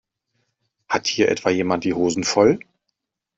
[0.89, 2.57] Hat hier etwa jemand die Hosen voll?